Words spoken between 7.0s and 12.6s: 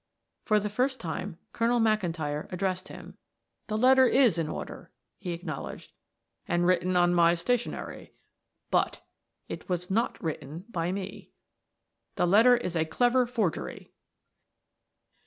my stationery, but it was not written by me. The letter